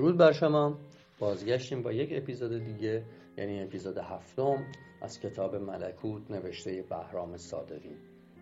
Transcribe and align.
درود 0.00 0.16
بر 0.16 0.32
شما. 0.32 0.78
بازگشتیم 1.18 1.82
با 1.82 1.92
یک 1.92 2.10
اپیزود 2.12 2.64
دیگه 2.64 3.04
یعنی 3.36 3.62
اپیزود 3.62 3.98
هفتم 3.98 4.66
از 5.02 5.20
کتاب 5.20 5.56
ملکوت 5.56 6.30
نوشته 6.30 6.84
بهرام 6.90 7.36
صادقی. 7.36 7.96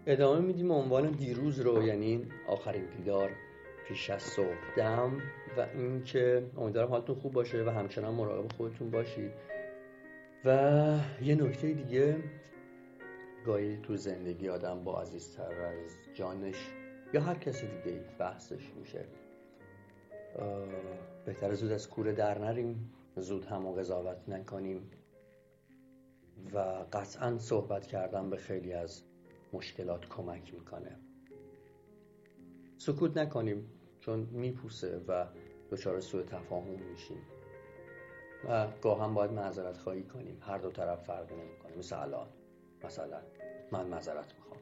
ادامه 0.06 0.40
میدیم 0.40 0.72
عنوان 0.72 1.10
دیروز 1.10 1.60
رو 1.60 1.82
یعنی 1.82 2.26
آخرین 2.48 2.84
دیدار 2.96 3.30
پیش 3.88 4.10
از 4.10 4.22
صبح 4.22 4.76
و 5.56 5.66
اینکه 5.74 6.50
امیدوارم 6.56 6.88
حالتون 6.88 7.14
خوب 7.14 7.32
باشه 7.32 7.64
و 7.64 7.70
همچنان 7.70 8.14
مراقب 8.14 8.52
خودتون 8.52 8.90
باشید. 8.90 9.32
و 10.44 10.50
یه 11.22 11.34
نکته 11.34 11.72
دیگه 11.72 12.16
گاهی 13.46 13.76
تو 13.76 13.96
زندگی 13.96 14.48
آدم 14.48 14.84
با 14.84 15.00
عزیزتر 15.00 15.62
از 15.62 15.98
جانش 16.14 16.68
یا 17.14 17.20
هر 17.20 17.34
کسی 17.34 17.66
دیگه 17.66 18.00
بحثش 18.18 18.72
میشه. 18.80 19.04
بهتر 21.24 21.54
زود 21.54 21.72
از 21.72 21.88
کوره 21.88 22.12
در 22.12 22.38
نریم 22.38 22.94
زود 23.16 23.44
هم 23.44 23.66
و 23.66 23.72
قضاوت 23.72 24.28
نکنیم. 24.28 24.90
و 26.52 26.58
قطعا 26.92 27.38
صحبت 27.38 27.86
کردن 27.86 28.30
به 28.30 28.36
خیلی 28.36 28.72
از 28.72 29.02
مشکلات 29.52 30.08
کمک 30.08 30.54
می‌کنه. 30.54 30.96
سکوت 32.76 33.16
نکنیم 33.16 33.70
چون 34.00 34.20
میپوسه 34.20 34.98
و 35.08 35.26
دچار 35.70 36.00
سوء 36.00 36.22
تفاهم 36.22 36.82
میشیم. 36.90 37.22
و 38.48 38.68
گاه 38.82 39.04
هم 39.04 39.14
باید 39.14 39.32
معذرت 39.32 39.76
خواهی 39.76 40.02
کنیم. 40.02 40.38
هر 40.40 40.58
دو 40.58 40.70
طرف 40.70 41.04
فرق 41.04 41.32
نمی‌کنه. 41.32 41.76
مثل 41.78 42.02
الان. 42.02 42.28
مثلا 42.84 43.20
من 43.72 43.86
معذرت 43.86 44.34
می‌خوام. 44.34 44.60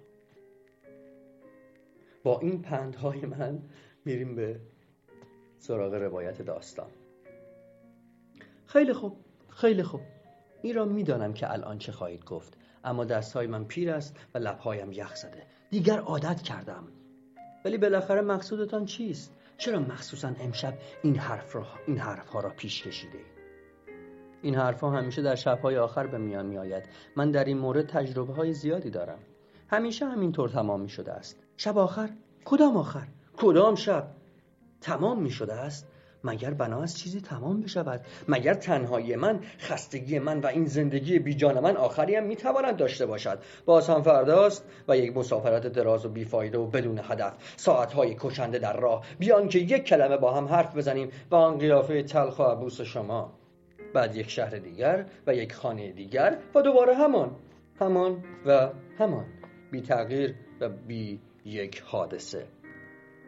با 2.23 2.41
این 2.41 2.63
پندهای 2.63 3.27
من 3.27 3.63
میریم 4.05 4.35
به 4.35 4.61
سراغ 5.67 5.95
روایت 5.95 6.43
داستان. 6.43 6.91
خیلی 8.67 8.93
خوب 8.93 9.17
خیلی 9.49 9.83
خوب. 9.83 10.01
این 10.63 10.75
را 10.75 10.85
می‌دانم 10.85 11.33
که 11.33 11.53
الان 11.53 11.79
چه 11.79 11.93
خواهید 11.93 12.25
گفت 12.25 12.59
اما 12.85 13.05
دستهای 13.05 13.47
من 13.47 13.65
پیر 13.65 13.91
است 13.91 14.17
و 14.35 14.39
لبهایم 14.39 14.93
یخ 14.93 15.15
زده. 15.15 15.43
دیگر 15.71 15.99
عادت 15.99 16.43
کردم. 16.43 16.89
ولی 17.65 17.79
بالاخره 17.79 18.21
مقصودتان 18.21 18.85
چیست؟ 18.85 19.33
چرا 19.59 19.79
مخصوصا 19.81 20.33
امشب 20.41 20.75
این 21.03 21.19
حرف 21.19 21.57
را 21.57 21.67
این 21.87 21.99
حرف 21.99 22.29
ها 22.29 22.41
را 22.41 22.51
پیش 22.51 22.83
کشیده 22.83 23.19
این 24.43 24.55
حرف 24.55 24.81
ها 24.81 24.91
همیشه 24.91 25.23
در 25.23 25.35
شبهای 25.35 25.77
آخر 25.77 26.07
به 26.07 26.19
میان 26.19 26.47
می 26.47 26.59
آید 26.59 26.85
من 27.17 27.31
در 27.31 27.45
این 27.45 27.59
مورد 27.59 27.87
تجربه 27.87 28.33
های 28.33 28.53
زیادی 28.53 28.91
دارم. 28.91 29.19
همیشه 29.69 30.07
همینطور 30.07 30.49
تمام 30.49 30.81
می 30.81 30.89
شده 30.89 31.13
است. 31.13 31.43
شب 31.57 31.79
آخر؟ 31.79 32.11
کدام 32.45 32.77
آخر؟ 32.77 33.07
کدام 33.37 33.75
شب؟ 33.75 34.16
تمام 34.81 35.23
می 35.23 35.31
شده 35.31 35.55
است 35.55 35.89
مگر 36.25 36.55
بنا 36.55 36.83
از 36.83 36.99
چیزی 36.99 37.21
تمام 37.21 37.61
بشود؟ 37.61 38.07
مگر 38.29 38.55
تنهایی 38.55 39.17
من 39.17 39.41
خستگی 39.59 40.19
من 40.19 40.41
و 40.41 40.47
این 40.47 40.65
زندگی 40.65 41.19
بیجان 41.19 41.61
من 41.61 41.77
آخری 41.77 42.15
هم 42.15 42.25
می‌تواند 42.25 42.77
داشته 42.77 43.07
باشد؟ 43.07 43.39
باز 43.65 43.91
هم 43.91 44.03
فرداست 44.03 44.65
و 44.89 44.97
یک 44.97 45.17
مسافرت 45.17 45.67
دراز 45.67 46.07
و 46.07 46.09
بیفایده 46.09 46.59
و 46.59 46.67
بدون 46.67 47.01
هدف. 47.03 47.55
ساعتهای 47.57 48.17
کشنده 48.21 48.59
در 48.59 48.77
راه. 48.77 49.07
بیان 49.19 49.49
که 49.49 49.59
یک 49.59 49.85
کلمه 49.85 50.17
با 50.17 50.35
هم 50.35 50.45
حرف 50.45 50.77
بزنیم 50.77 51.11
و 51.31 51.35
آن 51.35 51.59
قیافه 51.59 52.03
تلخ 52.03 52.39
و 52.39 52.43
عبوس 52.43 52.81
شما. 52.81 53.33
بعد 53.95 54.17
یک 54.17 54.31
شهر 54.31 54.59
دیگر 54.59 55.07
و 55.27 55.35
یک 55.35 55.55
خانه 55.55 55.93
دیگر 55.93 56.39
و 56.55 56.63
دوباره 56.63 56.95
همان. 56.95 57.37
همان 57.81 58.25
و 58.47 58.71
همان. 58.99 59.27
بی 59.71 59.81
تغییر 59.81 60.35
و 60.61 60.69
بی 60.69 61.21
یک 61.45 61.81
حادثه. 61.81 62.47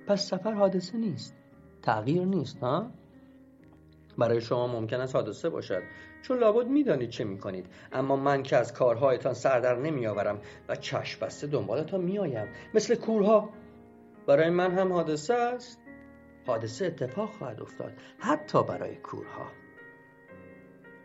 پس 0.07 0.29
سفر 0.29 0.53
حادثه 0.53 0.99
نیست. 0.99 1.38
تغییر 1.83 2.25
نیست 2.25 2.59
ها؟ 2.59 2.91
برای 4.19 4.41
شما 4.41 4.67
ممکن 4.67 5.01
است 5.01 5.17
حادثه 5.17 5.49
باشد. 5.49 5.83
چون 6.23 6.39
لابد 6.39 6.67
می‌دانید 6.67 7.11
چه 7.11 7.25
می‌کنید. 7.25 7.67
اما 7.93 8.17
من 8.17 8.43
که 8.43 8.57
از 8.57 8.73
کارهایتان 8.73 9.35
سردر 9.35 9.77
نمیآورم 9.77 10.41
و 10.69 10.77
چشم 10.77 11.27
بسته 11.27 11.47
دنبالتان 11.47 12.01
میآیم. 12.01 12.49
مثل 12.75 12.95
کورها. 12.95 13.51
برای 14.27 14.51
من 14.51 14.79
هم 14.79 14.93
حادثه 14.93 15.35
است. 15.35 15.81
حادثه 16.47 16.87
اتفاق 16.87 17.31
خواهد 17.31 17.61
افتاد. 17.61 17.93
حتی 18.19 18.63
برای 18.63 18.97
کورها. 18.97 19.47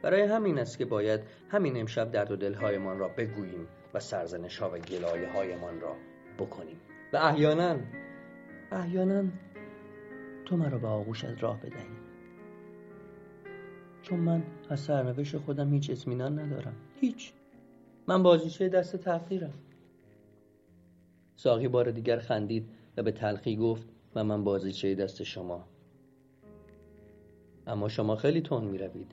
برای 0.01 0.21
همین 0.21 0.59
است 0.59 0.77
که 0.77 0.85
باید 0.85 1.21
همین 1.49 1.77
امشب 1.77 2.11
درد 2.11 2.31
و 2.31 2.35
دلهایمان 2.35 2.99
را 2.99 3.07
بگوییم 3.07 3.67
و 3.93 3.99
سرزنش 3.99 4.57
ها 4.57 4.69
و 4.69 4.77
گلایه 4.77 5.29
هایمان 5.29 5.79
را 5.81 5.95
بکنیم. 6.39 6.81
و 7.13 7.17
احیانا 7.17 7.75
احیانا 8.71 9.23
تو 10.45 10.57
مرا 10.57 10.77
به 10.77 10.87
آغوشت 10.87 11.43
راه 11.43 11.59
بدهی. 11.59 11.85
چون 14.01 14.19
من 14.19 14.43
از 14.69 14.79
سرنوشت 14.79 15.37
خودم 15.37 15.73
هیچ 15.73 15.89
اطمینان 15.89 16.39
ندارم. 16.39 16.75
هیچ. 17.01 17.33
من 18.07 18.23
بازیچه 18.23 18.69
دست 18.69 18.95
تقدیرم 18.95 19.53
ساقی 21.35 21.67
بار 21.67 21.91
دیگر 21.91 22.19
خندید 22.19 22.69
و 22.97 23.03
به 23.03 23.11
تلخی 23.11 23.55
گفت 23.57 23.87
و 24.15 24.23
من 24.23 24.43
بازیچه 24.43 24.95
دست 24.95 25.23
شما. 25.23 25.67
اما 27.67 27.89
شما 27.89 28.15
خیلی 28.15 28.41
تون 28.41 28.63
می 28.63 28.77
روید 28.77 29.11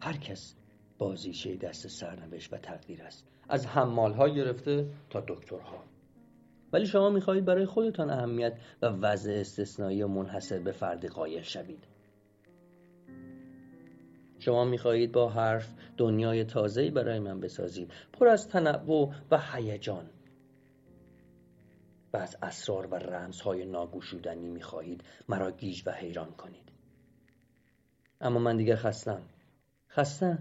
هر 0.00 0.16
کس 0.16 0.54
بازیچه 0.98 1.56
دست 1.56 1.88
سرنوشت 1.88 2.52
و 2.52 2.56
تقدیر 2.56 3.02
است. 3.02 3.26
از 3.48 3.66
حمال 3.66 4.12
ها 4.12 4.28
گرفته 4.28 4.88
تا 5.10 5.24
دکترها. 5.28 5.84
ولی 6.76 6.86
شما 6.86 7.10
می‌خواهید 7.10 7.44
برای 7.44 7.66
خودتان 7.66 8.10
اهمیت 8.10 8.58
و 8.82 8.86
وضع 8.86 9.32
استثنایی 9.32 10.02
و 10.02 10.08
منحصر 10.08 10.58
به 10.58 10.72
فردی 10.72 11.08
قایل 11.08 11.42
شوید. 11.42 11.84
شما 14.38 14.64
می‌خواهید 14.64 15.12
با 15.12 15.28
حرف 15.28 15.74
دنیای 15.96 16.44
تازه‌ای 16.44 16.90
برای 16.90 17.18
من 17.18 17.40
بسازید. 17.40 17.92
پر 18.12 18.28
از 18.28 18.48
تنوع 18.48 19.12
و 19.30 19.38
هیجان. 19.52 20.10
و 22.12 22.16
از 22.16 22.36
اسرار 22.42 22.86
و 22.86 22.94
رمزهای 22.94 23.64
ناگوشودنی 23.64 24.48
می‌خواهید 24.48 25.04
مرا 25.28 25.50
گیج 25.50 25.82
و 25.86 25.92
حیران 25.92 26.30
کنید. 26.30 26.72
اما 28.20 28.38
من 28.38 28.56
دیگر 28.56 28.76
خستم. 28.76 29.22
خستم 29.90 30.38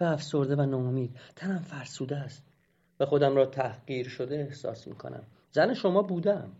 و 0.00 0.04
افسرده 0.04 0.56
و 0.56 0.66
ناامید. 0.66 1.16
تنم 1.36 1.58
فرسوده 1.58 2.16
است. 2.16 2.42
و 3.00 3.06
خودم 3.06 3.36
را 3.36 3.46
تحقیر 3.46 4.08
شده 4.08 4.36
احساس 4.36 4.88
می‌کنم. 4.88 5.24
زن 5.56 5.74
شما 5.74 6.02
بودم 6.02 6.52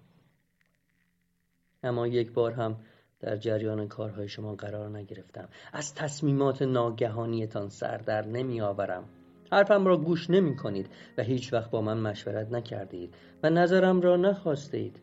اما 1.82 2.06
یک 2.06 2.32
بار 2.32 2.52
هم 2.52 2.76
در 3.20 3.36
جریان 3.36 3.88
کارهای 3.88 4.28
شما 4.28 4.54
قرار 4.54 4.98
نگرفتم 4.98 5.48
از 5.72 5.94
تصمیمات 5.94 6.62
ناگهانیتان 6.62 7.68
سر 7.68 7.96
در 7.96 8.26
نمی 8.26 8.60
آورم 8.60 9.08
حرفم 9.52 9.86
را 9.86 9.96
گوش 9.96 10.30
نمی 10.30 10.56
کنید 10.56 10.90
و 11.18 11.22
هیچ 11.22 11.52
وقت 11.52 11.70
با 11.70 11.82
من 11.82 11.98
مشورت 11.98 12.52
نکردید 12.52 13.14
و 13.42 13.50
نظرم 13.50 14.00
را 14.00 14.16
نخواستید 14.16 15.00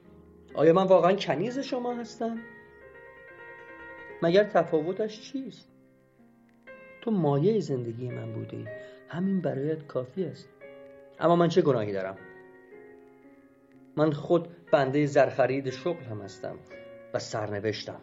آیا 0.55 0.73
من 0.73 0.87
واقعا 0.87 1.13
کنیز 1.13 1.59
شما 1.59 1.93
هستم؟ 1.93 2.37
مگر 4.21 4.43
تفاوتش 4.43 5.31
چیست؟ 5.31 5.69
تو 7.01 7.11
مایه 7.11 7.59
زندگی 7.59 8.09
من 8.09 8.33
بودی 8.33 8.65
همین 9.09 9.41
برایت 9.41 9.87
کافی 9.87 10.23
است 10.25 10.49
اما 11.19 11.35
من 11.35 11.47
چه 11.47 11.61
گناهی 11.61 11.93
دارم؟ 11.93 12.17
من 13.97 14.11
خود 14.11 14.47
بنده 14.71 15.05
زرخرید 15.05 15.69
شغل 15.69 16.03
هم 16.03 16.21
هستم 16.21 16.59
و 17.13 17.19
سرنوشتم. 17.19 18.01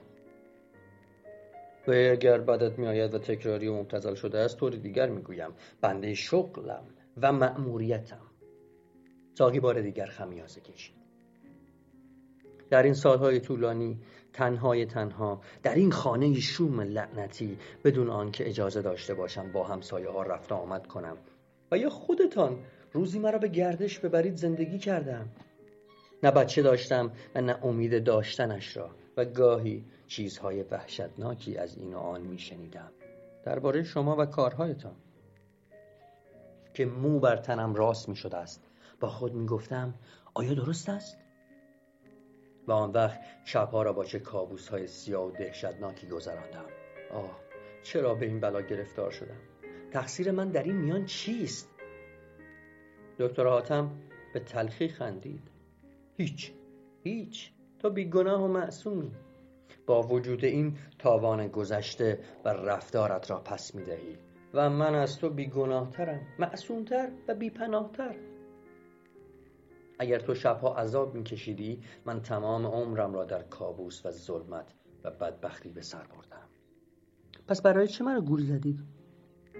و 1.88 1.90
اگر 1.90 2.38
بدت 2.38 2.78
میآید 2.78 3.14
و 3.14 3.18
تکراری 3.18 3.68
و 3.68 3.74
مبتزل 3.74 4.14
شده 4.14 4.38
است 4.38 4.56
طوری 4.56 4.78
دیگر 4.78 5.08
می‌گویم. 5.08 5.50
بنده 5.80 6.14
شغلم 6.14 6.84
و 7.22 7.32
مأموریتم. 7.32 8.26
ساقی 9.34 9.60
بار 9.60 9.80
دیگر 9.80 10.06
خمیازه 10.06 10.60
کشید. 10.60 11.00
در 12.70 12.82
این 12.82 12.94
سالهای 12.94 13.40
طولانی 13.40 13.98
تنهای 14.32 14.86
تنها 14.86 15.40
در 15.62 15.74
این 15.74 15.91
خانه 15.91 16.41
شوم 16.41 16.80
لعنتی 16.80 17.59
بدون 17.84 18.10
آنکه 18.10 18.48
اجازه 18.48 18.82
داشته 18.82 19.15
باشم 19.15 19.53
با 19.53 19.65
همسایه 19.65 20.10
ها 20.10 20.22
رفت 20.22 20.53
آمد 20.53 20.86
کنم. 20.86 21.16
و 21.72 21.78
یا 21.78 21.91
خودتان 21.91 22.59
روزی 22.92 23.18
مرا 23.18 23.38
به 23.38 23.48
گردش 23.48 23.98
ببرید 23.98 24.36
زندگی 24.36 24.78
کردم. 24.78 25.28
نه 26.22 26.30
بچه 26.30 26.62
داشتم 26.62 27.12
و 27.34 27.40
نه 27.40 27.58
امید 27.62 28.04
داشتنش 28.04 28.76
را 28.76 28.90
و 29.16 29.24
گاهی 29.24 29.84
چیزهای 30.06 30.62
وحشتناکی 30.62 31.56
از 31.56 31.76
این 31.76 31.94
و 31.94 31.98
آن 31.98 32.20
میشنیدم. 32.20 32.92
درباره 33.44 33.82
شما 33.82 34.16
و 34.16 34.26
کارهایتان 34.26 34.96
که 36.74 36.86
مو 36.86 37.20
بر 37.20 37.36
تنم 37.36 37.74
راست 37.74 38.08
می 38.08 38.16
شده 38.16 38.36
است 38.36 38.64
با 39.00 39.08
خود 39.08 39.34
می 39.34 39.46
گفتم 39.46 39.94
آیا 40.34 40.54
درست 40.54 40.88
است؟ 40.88 41.18
و 42.66 42.72
آن 42.72 42.90
وقت 42.92 43.20
شبها 43.44 43.82
را 43.82 43.92
با 43.92 44.04
چه 44.04 44.18
کابوس 44.18 44.68
های 44.68 44.86
سیاه 44.86 45.24
و 45.24 45.30
دهشتناکی 45.30 46.06
گذراندم. 46.06 46.64
آه 47.12 47.40
چرا 47.82 48.14
به 48.14 48.26
این 48.26 48.40
بلا 48.40 48.60
گرفتار 48.60 49.10
شدم؟ 49.10 49.40
تقصیر 49.90 50.30
من 50.30 50.48
در 50.48 50.62
این 50.62 50.76
میان 50.76 51.04
چیست؟ 51.04 51.68
دکتر 53.18 53.46
حاتم 53.46 53.90
به 54.34 54.40
تلخی 54.40 54.88
خندید. 54.88 55.49
هیچ 56.20 56.52
هیچ. 57.02 57.52
تو 57.78 57.90
بیگناه 57.90 58.42
و 58.42 58.48
معصومی. 58.48 59.12
با 59.86 60.02
وجود 60.02 60.44
این 60.44 60.78
تاوان 60.98 61.48
گذشته 61.48 62.20
و 62.44 62.48
رفتارت 62.48 63.30
را 63.30 63.38
پس 63.40 63.74
می 63.74 63.84
دهی 63.84 64.18
و 64.54 64.70
من 64.70 64.94
از 64.94 65.18
تو 65.18 65.30
بیگناهترم 65.30 66.20
معصومتر 66.38 67.10
و 67.28 67.34
بیپناهتر. 67.34 68.14
اگر 69.98 70.18
تو 70.18 70.34
شبها 70.34 70.76
عذاب 70.76 71.14
میکشیدی 71.14 71.80
من 72.04 72.22
تمام 72.22 72.66
عمرم 72.66 73.14
را 73.14 73.24
در 73.24 73.42
کابوس 73.42 74.06
و 74.06 74.10
ظلمت 74.10 74.74
و 75.04 75.10
بدبختی 75.10 75.70
به 75.70 75.82
سر 75.82 76.02
بردم. 76.02 76.48
پس 77.48 77.62
برای 77.62 77.88
چه 77.88 78.04
مرا 78.04 78.20
گول 78.20 78.42
زدید؟ 78.44 78.80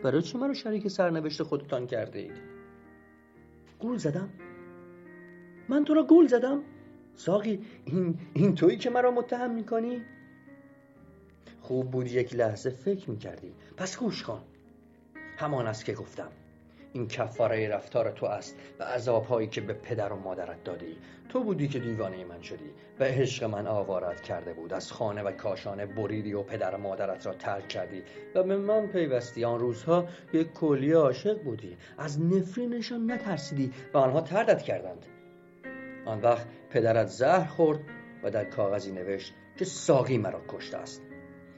برای 0.05 0.23
چه 0.23 0.39
مرا 0.39 0.55
شریک 0.55 0.89
سرنوشت 0.89 1.43
خودتان 1.43 1.87
کرده 1.87 2.19
اید 2.19 2.41
گول 3.79 3.97
زدم. 3.97 4.50
من 5.71 5.85
تو 5.85 5.95
را 5.95 6.03
گول 6.03 6.27
زدم. 6.27 6.63
ساقی 7.17 7.61
این, 7.85 8.19
این 8.35 8.55
تویی 8.55 8.77
که 8.77 8.91
مرا 8.91 9.11
متهم 9.11 9.55
می‌کنی؟ 9.55 10.03
خوب 11.61 11.91
بود 11.91 12.07
یک 12.07 12.35
لحظه 12.35 12.71
فکر 12.71 13.11
می‌کردی. 13.11 13.53
پس 13.77 13.99
گوش 13.99 14.23
کن. 14.23 14.41
همان 15.37 15.67
است 15.67 15.85
که 15.85 15.93
گفتم. 15.93 16.29
این 16.93 17.09
کفاره 17.09 17.69
رفتار 17.69 18.11
تو 18.11 18.27
است 18.27 18.57
و 18.79 18.85
عذابهایی 18.85 19.49
که 19.49 19.61
به 19.61 19.73
پدر 19.73 20.13
و 20.13 20.17
مادرت 20.17 20.65
دادی. 20.65 20.97
تو 21.29 21.45
بودی 21.45 21.69
که 21.69 21.79
دیوانه 21.79 22.25
من 22.25 22.43
شدی 22.43 22.71
و 23.01 23.05
عشق 23.05 23.45
من 23.45 23.67
آوارت 23.67 24.21
کرده 24.21 24.53
بود. 24.53 24.73
از 24.73 24.93
خانه 24.93 25.23
و 25.23 25.33
کاشانه 25.33 25.87
بریدی 25.87 26.33
و 26.33 26.43
پدر 26.43 26.75
و 26.75 26.79
مادرت 26.79 27.27
را 27.27 27.35
ترک 27.35 27.69
کردی 27.69 28.03
و 28.35 28.43
به 28.43 28.57
من 28.57 28.87
پیوستی. 28.87 29.45
آن 29.45 29.61
روزها 29.61 30.09
یک 30.33 30.53
کلی 30.53 30.93
عاشق 30.93 31.43
بودی. 31.43 31.77
از 31.99 32.21
نفرینشان 32.23 33.11
نترسیدی 33.11 33.73
و 33.95 33.99
آنها 33.99 34.21
تردت 34.21 34.63
کردند. 34.63 35.07
آن 36.07 36.21
وقت 36.21 36.47
پدرت 36.71 37.07
زهر 37.07 37.47
خورد 37.47 37.81
و 38.23 38.31
در 38.31 38.45
کاغذی 38.45 38.93
نوشت 38.93 39.35
که 39.59 39.65
ساقی 39.65 40.19
مرا 40.19 40.43
کشته 40.49 40.77
است. 40.77 41.03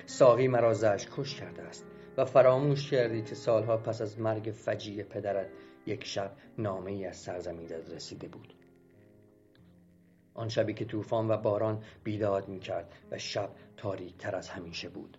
ساقی 0.07 0.49
مرا 0.49 0.73
زشت 0.73 1.09
کش 1.17 1.41
کرده 1.41 1.63
است 1.63 1.87
و 2.17 2.25
فراموش 2.25 2.91
کردی 2.91 3.23
که 3.23 3.35
سالها 3.35 3.77
پس 3.77 4.01
از 4.03 4.21
مرگ 4.21 4.51
فجیع 4.51 5.03
پدرت 5.03 5.49
یک 5.87 6.05
شب 6.05 6.37
نامه 6.59 6.91
ای 6.91 7.05
از 7.05 7.17
سرزمینت 7.17 7.91
رسیده 7.91 8.29
بود. 8.29 8.55
آن 10.35 10.49
شبی 10.49 10.75
که 10.75 10.85
طوفان 10.85 11.31
و 11.31 11.37
باران 11.37 11.85
بیداد 12.05 12.49
می 12.49 12.59
کرد 12.59 12.93
و 13.11 13.19
شب 13.19 13.51
تاریک 13.77 14.17
تر 14.17 14.37
از 14.37 14.49
همیشه 14.49 14.89
بود. 14.89 15.19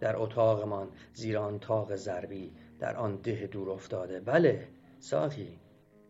در 0.00 0.16
اتاقمان 0.16 0.90
زیر 1.12 1.38
آن 1.38 1.58
تاق 1.58 1.94
ضربی 1.94 2.52
در 2.78 2.96
آن 2.96 3.16
ده 3.16 3.46
دور 3.46 3.70
افتاده. 3.70 4.20
بله 4.20 4.68
ساقی. 4.98 5.58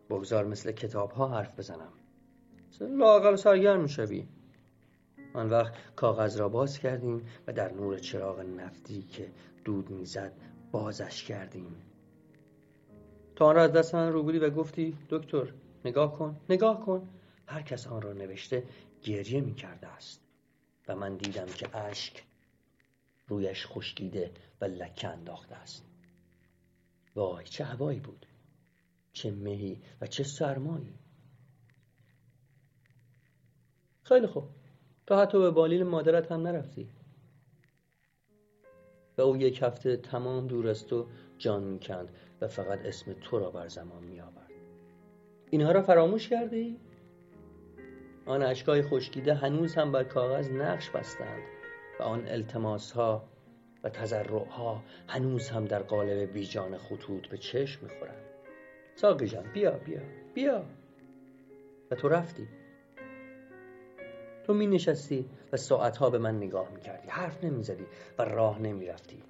بگذار 0.09 0.45
مثل 0.45 0.71
کتاب 0.71 1.11
ها 1.11 1.27
حرف 1.27 1.59
بزنم. 1.59 1.93
لاقل 2.81 3.35
سرگرم 3.35 3.87
شوی. 3.87 4.27
آن 5.33 5.49
وقت 5.49 5.73
کاغذ 5.95 6.37
را 6.37 6.49
باز 6.49 6.79
کردیم 6.79 7.25
و 7.47 7.53
در 7.53 7.73
نور 7.73 7.97
چراغ 7.97 8.39
نفتی 8.39 9.01
که 9.01 9.31
دود 9.65 9.89
می‌زد 9.89 10.33
بازش 10.71 11.23
کردیم. 11.23 11.75
تا 13.35 13.45
آن 13.45 13.55
را 13.55 13.63
از 13.63 13.71
دست 13.71 13.95
من 13.95 14.13
و 14.13 14.49
گفتی 14.49 14.97
دکتر 15.09 15.53
نگاه 15.85 16.17
کن 16.17 16.39
نگاه 16.49 16.85
کن. 16.85 17.09
هر 17.45 17.61
کس 17.61 17.87
آن 17.87 18.01
را 18.01 18.13
نوشته 18.13 18.63
گریه 19.03 19.41
می 19.41 19.53
کرده 19.53 19.87
است. 19.87 20.21
و 20.87 20.95
من 20.95 21.17
دیدم 21.17 21.45
که 21.45 21.77
اشک 21.77 22.23
رویش 23.27 23.67
خشکیده 23.67 24.31
و 24.61 24.65
لکه 24.65 25.07
انداخته 25.07 25.55
است. 25.55 25.85
وای 27.15 27.45
چه 27.45 27.63
هوایی 27.63 27.99
بود. 27.99 28.25
چه 29.13 29.31
مهی 29.31 29.81
و 30.01 30.07
چه 30.07 30.23
سرمایی. 30.23 30.93
خیلی 34.03 34.27
خوب. 34.27 34.43
تو 35.07 35.15
حتی 35.15 35.39
به 35.39 35.51
بالیل 35.51 35.83
مادرت 35.83 36.31
هم 36.31 36.47
نرفتی. 36.47 36.89
و 39.17 39.21
او 39.21 39.37
یک 39.37 39.61
هفته 39.61 39.97
تمام 39.97 40.47
دور 40.47 40.67
از 40.67 40.87
تو 40.87 41.07
جان 41.37 41.63
می‌کند 41.63 42.09
و 42.41 42.47
فقط 42.47 42.79
اسم 42.85 43.13
تو 43.13 43.39
را 43.39 43.51
بر 43.51 43.67
زمان 43.67 44.03
میآورد. 44.03 44.51
اینها 45.49 45.71
را 45.71 45.81
فراموش 45.81 46.29
کردی؟ 46.29 46.79
آن 48.25 48.43
اشکای 48.43 48.81
خشکیده 48.81 49.33
هنوز 49.33 49.75
هم 49.75 49.91
بر 49.91 50.03
کاغذ 50.03 50.51
نقش 50.51 50.89
بستند 50.89 51.43
و 51.99 52.03
آن 52.03 52.27
التماس 52.27 52.91
ها 52.91 53.29
و 53.83 53.89
تذرع 53.89 54.45
ها 54.45 54.83
هنوز 55.07 55.49
هم 55.49 55.65
در 55.65 55.83
قالب 55.83 56.33
بیجان 56.33 56.77
خطوط 56.77 57.27
به 57.27 57.37
چشم 57.37 57.85
می‌خورند. 57.85 58.25
ساقی 59.01 59.27
جان 59.27 59.43
بیا 59.53 59.71
بیا 59.71 60.01
بیا. 60.33 60.65
و 61.91 61.95
تو 61.95 62.09
رفتی. 62.09 62.47
تو 64.43 64.53
می 64.53 64.67
نشستی 64.67 65.25
و 65.53 65.57
ساعتها 65.57 66.09
به 66.09 66.17
من 66.17 66.37
نگاه 66.37 66.71
می 66.71 66.81
کردی 66.81 67.07
حرف 67.07 67.43
نمی 67.43 67.63
زدی 67.63 67.85
و 68.17 68.21
راه 68.21 68.61
نمی 68.61 68.85
رفتی 68.85 69.23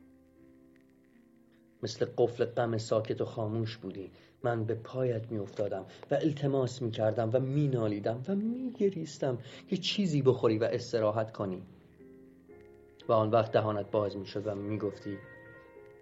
مثل 1.83 2.05
قفل 2.17 2.45
غم 2.45 2.77
ساکت 2.77 3.21
و 3.21 3.25
خاموش 3.25 3.77
بودی. 3.77 4.11
من 4.43 4.65
به 4.65 4.75
پایت 4.75 5.31
می 5.31 5.37
افتادم 5.37 5.85
و 6.11 6.15
التماس 6.15 6.81
می 6.81 6.91
کردم 6.91 7.29
و 7.33 7.39
می 7.39 7.67
نالیدم 7.67 8.23
و 8.27 8.35
می 8.35 8.71
گریستم 8.71 9.37
که 9.67 9.77
چیزی 9.77 10.21
بخوری 10.21 10.57
و 10.57 10.63
استراحت 10.63 11.31
کنی. 11.31 11.63
و 13.07 13.13
آن 13.13 13.31
وقت 13.31 13.51
دهانت 13.51 13.91
باز 13.91 14.17
می 14.17 14.25
شد 14.25 14.47
و 14.47 14.55
می 14.55 14.77
گفتی 14.77 15.17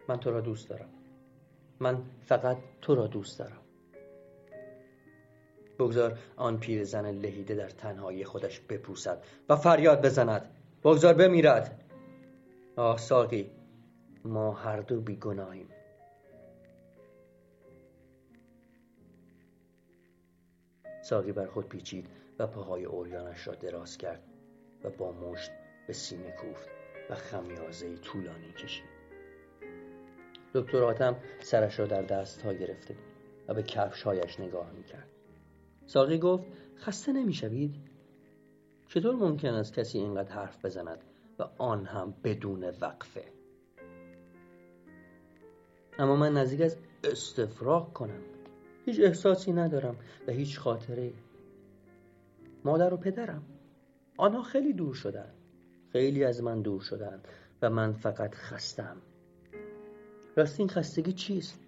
من 0.08 0.20
تو 0.20 0.32
را 0.32 0.42
دوست 0.42 0.70
دارم. 0.70 0.97
من 1.80 2.04
فقط 2.26 2.58
تو 2.82 2.96
را 2.96 3.08
دوست 3.08 3.40
دارم. 3.40 3.62
بگذار 5.80 6.20
آن 6.36 6.60
پیرزن 6.60 7.12
لهیده 7.12 7.56
در 7.56 7.70
تنهایی 7.70 8.26
خودش 8.26 8.60
بپوسد 8.60 9.24
و 9.50 9.56
فریاد 9.56 10.06
بزند. 10.06 10.50
بگذار 10.84 11.14
بمیرد. 11.14 11.84
آه 12.76 12.98
ساقی 12.98 13.52
ما 14.26 14.52
هر 14.52 14.82
دو 14.82 15.02
بیگناهیم. 15.02 15.70
ساقی 21.04 21.32
بر 21.32 21.46
خود 21.46 21.70
پیچید 21.70 22.08
و 22.40 22.48
پاهای 22.48 22.86
اوریانش 22.86 23.48
را 23.48 23.56
دراز 23.56 23.98
کرد 23.98 24.24
و 24.84 24.90
با 24.90 25.12
مشت 25.12 25.52
به 25.88 25.94
سینه 25.94 26.32
کوفت 26.32 26.70
و 27.10 27.16
خمیازه 27.16 27.98
طولانی 27.98 28.52
کشید. 28.52 28.97
دکتر 30.58 30.84
آتم 30.84 31.16
سرش 31.40 31.80
را 31.80 31.86
در 31.86 32.02
دست 32.02 32.42
ها 32.42 32.54
گرفته 32.54 32.96
و 33.48 33.54
به 33.54 33.64
کفشهایش 33.64 34.40
نگاه 34.40 34.72
می‌کرد. 34.72 35.08
ساقی 35.86 36.20
گفت 36.20 36.44
خسته 36.78 37.12
نمی‌شوید؟ 37.12 37.76
چطور 38.88 39.16
ممکن 39.16 39.54
است 39.54 39.74
کسی 39.74 40.00
اینقدر 40.00 40.32
حرف 40.32 40.66
بزند 40.66 41.04
و 41.40 41.44
آن 41.58 41.86
هم 41.86 42.14
بدون 42.24 42.64
وقفه؟ 42.64 43.24
اما 46.00 46.16
من 46.16 46.34
نزدیک 46.34 46.62
از 46.62 46.78
استفراغ 47.04 47.94
کنم. 47.94 48.22
هیچ 48.86 49.00
احساسی 49.00 49.54
ندارم 49.54 49.96
و 50.28 50.32
هیچ 50.32 50.60
خاطره. 50.60 51.14
مادر 52.66 52.94
و 52.94 52.98
پدرم 52.98 53.44
آنها 54.18 54.42
خیلی 54.42 54.74
دور 54.74 54.94
شدن 54.94 55.34
خیلی 55.92 56.24
از 56.24 56.44
من 56.44 56.62
دور 56.62 56.82
شدن 56.82 57.22
و 57.62 57.70
من 57.70 57.94
فقط 57.94 58.36
خستم. 58.36 58.98
راستی 60.38 60.64
این 60.64 60.70
خستگی 60.70 61.14
چیست؟ 61.14 61.60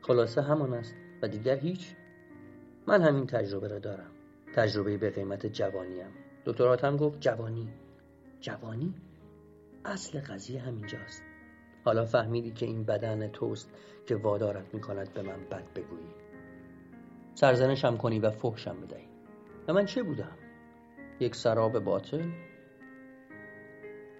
خلاصه 0.00 0.42
همان 0.42 0.74
است 0.74 0.94
و 1.22 1.28
دیگر 1.28 1.56
هیچ. 1.56 1.94
من 2.86 3.02
همین 3.02 3.26
تجربه 3.26 3.68
را 3.68 3.78
دارم. 3.78 4.10
تجربه 4.54 4.96
به 4.96 5.10
قیمت 5.10 5.46
جوانیم 5.46 6.10
دکترات 6.44 6.84
هم 6.84 6.96
گفت 6.96 7.20
جوانی. 7.20 7.68
جوانی؟ 8.40 8.94
اصل 9.84 10.20
قضیه 10.20 10.60
همینجاست. 10.60 11.22
حالا 11.84 12.04
فهمیدی 12.04 12.50
که 12.50 12.66
این 12.66 12.84
بدن 12.84 13.28
توست 13.28 13.70
که 14.06 14.16
وادارت 14.16 14.74
می‌کند 14.74 15.14
به 15.14 15.22
من 15.22 15.44
بد 15.50 15.72
بگویی. 15.74 16.14
سرزنشم 17.34 17.96
کنی 17.96 18.18
و 18.18 18.30
فحشم 18.30 18.80
بدهی. 18.80 19.08
و 19.68 19.72
من 19.72 19.84
چه 19.86 20.02
بودم؟ 20.02 20.36
یک 21.20 21.34
سراب 21.34 21.78
باطل؟ 21.78 22.30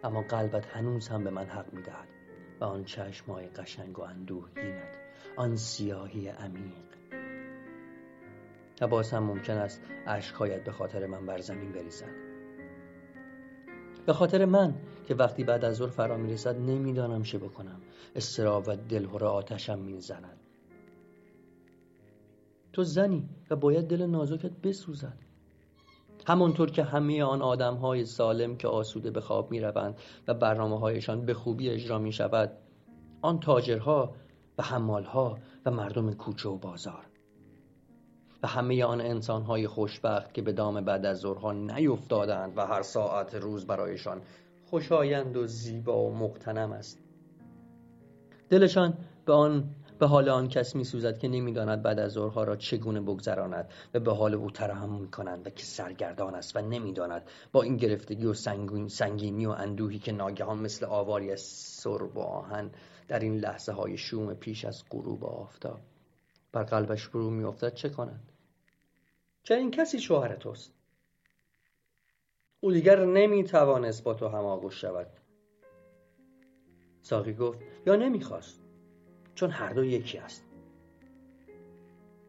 اما 0.04 0.22
قلبت 0.22 0.66
هنوز 0.66 1.08
هم 1.08 1.24
به 1.24 1.30
من 1.30 1.46
حق 1.46 1.72
می‌دهد. 1.74 2.15
و 2.60 2.64
آن 2.64 2.84
چشمای 2.84 3.46
قشنگ 3.46 3.98
و 3.98 4.02
اندوهگینت 4.02 4.98
آن 5.36 5.56
سیاهی 5.56 6.28
عمیق. 6.28 6.86
و 8.80 8.86
باز 8.86 9.10
هم 9.10 9.22
ممکن 9.22 9.52
است 9.52 9.82
عشقهایت 10.06 10.64
به 10.64 10.72
خاطر 10.72 11.06
من 11.06 11.26
بر 11.26 11.38
زمین 11.38 11.72
بریزد. 11.72 12.26
به 14.06 14.12
خاطر 14.12 14.44
من 14.44 14.74
که 15.06 15.14
وقتی 15.14 15.44
بعد 15.44 15.64
از 15.64 15.76
ظهر 15.76 15.90
فرا 15.90 16.16
می‌رسد 16.16 16.56
نمی‌دانم 16.56 17.22
چه 17.22 17.38
بکنم. 17.38 17.80
استراب 18.16 18.68
و 18.68 18.76
دلهور 18.76 19.24
آتشم 19.24 19.78
می‌زند. 19.78 20.40
تو 22.72 22.84
زنی 22.84 23.28
و 23.50 23.56
باید 23.56 23.88
دل 23.88 24.06
نازکت 24.06 24.50
بسوزد. 24.62 25.25
همانطور 26.26 26.70
که 26.70 26.82
همه 26.82 27.24
آن 27.24 27.42
آدم 27.42 27.74
های 27.74 28.04
سالم 28.04 28.56
که 28.56 28.68
آسوده 28.68 29.10
به 29.10 29.20
خواب 29.20 29.50
می 29.50 29.60
روند 29.60 29.98
و 30.28 30.34
برنامه 30.34 30.78
هایشان 30.80 31.26
به 31.26 31.34
خوبی 31.34 31.70
اجرا 31.70 31.98
می 31.98 32.12
شود 32.12 32.52
آن 33.22 33.40
تاجرها 33.40 34.14
و 34.58 34.62
حمالها 34.62 35.38
و 35.66 35.70
مردم 35.70 36.12
کوچه 36.12 36.48
و 36.48 36.56
بازار. 36.58 37.06
و 38.42 38.46
همه 38.46 38.84
آن 38.84 39.00
انسانهای 39.00 39.66
خوشبخت 39.66 40.34
که 40.34 40.42
به 40.42 40.52
دام 40.52 40.80
بعد 40.80 41.06
از 41.06 41.18
ظهرها 41.18 41.52
نیفتادند 41.52 42.58
و 42.58 42.66
هر 42.66 42.82
ساعت 42.82 43.34
روز 43.34 43.66
برایشان 43.66 44.20
خوشایند 44.70 45.36
و 45.36 45.46
زیبا 45.46 46.02
و 46.02 46.14
مقتنم 46.14 46.72
است. 46.72 46.98
دلشان 48.50 48.94
به 49.24 49.32
آن 49.32 49.64
به 49.98 50.06
حال 50.06 50.28
آن 50.28 50.48
کس 50.48 50.76
می 50.76 50.84
سوزد 50.84 51.18
که 51.18 51.28
نمی‌داند 51.28 51.82
بعد 51.82 51.98
از 51.98 52.12
ظهرها 52.12 52.44
را 52.44 52.56
چگونه 52.56 53.00
بگذراند 53.00 53.70
و 53.94 54.00
به 54.00 54.12
حال 54.12 54.34
او 54.34 54.50
ترحم 54.50 55.06
کنند 55.10 55.46
و 55.46 55.50
که 55.50 55.64
سرگردان 55.64 56.34
است 56.34 56.56
و 56.56 56.62
نمی‌داند 56.62 57.30
با 57.52 57.62
این 57.62 57.76
گرفتگی 57.76 58.26
و 58.26 58.34
سنگینی 58.88 59.46
و 59.46 59.50
اندوهی 59.50 59.98
که 59.98 60.12
ناگهان 60.12 60.58
مثل 60.58 60.86
آواری 60.86 61.32
از 61.32 61.40
سرب 61.40 62.16
و 62.16 62.20
آهن 62.20 62.70
در 63.08 63.18
این 63.18 63.36
لحظه 63.36 63.72
های 63.72 63.96
شوم 63.96 64.34
پیش 64.34 64.64
از 64.64 64.84
غروب 64.90 65.24
آفتاب 65.24 65.80
بر 66.52 66.62
قلبش 66.62 67.08
فرو 67.08 67.30
میافتد 67.30 67.74
چه 67.74 67.88
کند 67.88 68.32
این 69.50 69.70
کسی 69.70 70.00
شوهر 70.00 70.36
توست؟ 70.36 70.72
او 72.60 72.72
دیگر 72.72 73.04
نمی‌توانست 73.04 74.04
با 74.04 74.14
تو 74.14 74.28
هماغوش 74.28 74.80
شود. 74.80 75.06
ساقی 77.02 77.34
گفت 77.34 77.58
یا 77.86 77.96
نمی‌خواست. 77.96 78.65
چون 79.36 79.50
هر 79.50 79.72
دو 79.72 79.84
یکی 79.84 80.18
است. 80.18 80.44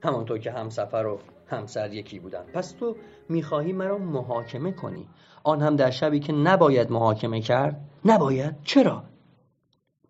همانطور 0.03 0.37
که 0.37 0.51
همسفر 0.51 1.05
و 1.05 1.19
همسر 1.47 1.93
یکی 1.93 2.19
بودن. 2.19 2.43
پس 2.53 2.71
تو 2.71 2.95
می‌خواهی 3.29 3.73
مرا 3.73 3.97
محاکمه 3.97 4.71
کنی. 4.71 5.07
آن 5.43 5.61
هم 5.61 5.75
در 5.75 5.91
شبی 5.91 6.19
که 6.19 6.33
نباید 6.33 6.91
محاکمه 6.91 7.41
کرد. 7.41 7.81
نباید؟ 8.05 8.55
چرا؟ 8.63 9.03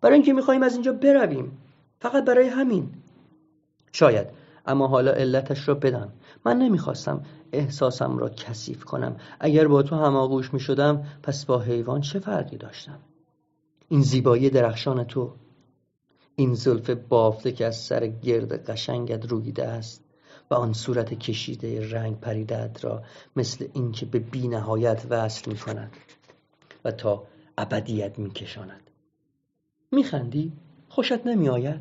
برای 0.00 0.14
اینکه 0.14 0.32
می‌خواهیم 0.32 0.62
از 0.62 0.74
اینجا 0.74 0.92
برویم. 0.92 1.58
فقط 2.00 2.24
برای 2.24 2.48
همین. 2.48 2.90
شاید. 3.92 4.26
اما 4.66 4.86
حالا 4.86 5.12
علتش 5.12 5.68
را 5.68 5.74
بدم 5.74 6.12
من 6.46 6.58
نمی‌خواستم 6.58 7.22
احساسم 7.52 8.18
را 8.18 8.28
کثیف 8.28 8.84
کنم. 8.84 9.16
اگر 9.40 9.68
با 9.68 9.82
تو 9.82 9.96
هماغوش 9.96 10.54
می‌شدم 10.54 11.02
پس 11.22 11.46
با 11.46 11.58
حیوان 11.58 12.00
چه 12.00 12.18
فرقی 12.18 12.56
داشتم؟ 12.56 12.98
این 13.88 14.00
زیبایی 14.00 14.50
درخشان 14.50 15.04
تو 15.04 15.32
این 16.38 16.54
زلف 16.54 16.90
بافته 16.90 17.52
که 17.52 17.66
از 17.66 17.76
سر 17.76 18.06
گرد 18.06 18.70
قشنگت 18.70 19.26
رویده 19.26 19.64
است 19.64 20.04
و 20.50 20.54
آن 20.54 20.72
صورت 20.72 21.14
کشیده 21.14 21.90
رنگ 21.90 22.20
پریدت 22.20 22.84
را 22.84 23.02
مثل 23.36 23.68
اینکه 23.72 24.06
به 24.06 24.18
بی 24.18 24.48
نهایت 24.48 25.06
وصل 25.10 25.50
می 25.50 25.56
کند 25.56 25.92
و 26.84 26.92
تا 26.92 27.26
ابدیت 27.58 28.18
می 28.18 28.30
کشاند 28.30 28.90
می 29.92 30.04
خندی؟ 30.04 30.52
خوشت 30.88 31.26
نمی 31.26 31.48
آید؟ 31.48 31.80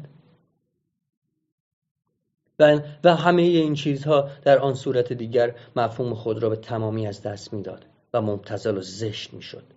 و 3.03 3.15
همه 3.15 3.41
این 3.41 3.73
چیزها 3.73 4.29
در 4.41 4.59
آن 4.59 4.73
صورت 4.73 5.13
دیگر 5.13 5.55
مفهوم 5.75 6.13
خود 6.13 6.43
را 6.43 6.49
به 6.49 6.55
تمامی 6.55 7.07
از 7.07 7.21
دست 7.21 7.53
می‌داد 7.53 7.85
و 8.13 8.21
مبتزل 8.21 8.77
و 8.77 8.81
زشت 8.81 9.33
می‌شد 9.33 9.76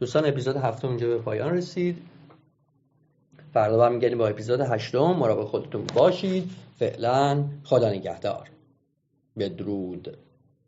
دوستان 0.00 0.26
اپیزود 0.26 0.56
هفتم 0.56 0.88
اینجا 0.88 1.08
به 1.08 1.18
پایان 1.18 1.56
رسید. 1.56 2.02
فردا 3.54 3.78
برمیگردیم 3.78 4.18
با 4.18 4.28
اپیزود 4.28 4.60
هشتم. 4.60 4.98
مراقب 5.12 5.44
خودتون 5.44 5.84
باشید. 5.94 6.50
فعلا 6.78 7.44
خدا 7.64 7.90
نگهدار. 7.90 8.50
بدرود. 9.38 10.16